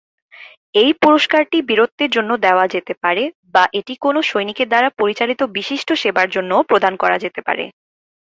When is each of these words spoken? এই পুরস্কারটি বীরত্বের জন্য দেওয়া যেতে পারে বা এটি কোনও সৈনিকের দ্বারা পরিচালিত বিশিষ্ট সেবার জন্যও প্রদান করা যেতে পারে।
এই 0.75 0.91
পুরস্কারটি 1.01 1.57
বীরত্বের 1.69 2.09
জন্য 2.11 2.31
দেওয়া 2.45 2.65
যেতে 2.73 2.93
পারে 3.03 3.23
বা 3.55 3.63
এটি 3.79 3.93
কোনও 4.01 4.19
সৈনিকের 4.23 4.67
দ্বারা 4.69 4.89
পরিচালিত 4.99 5.41
বিশিষ্ট 5.57 5.89
সেবার 6.01 6.27
জন্যও 6.35 6.67
প্রদান 6.69 6.93
করা 7.01 7.17
যেতে 7.23 7.41
পারে। 7.47 7.63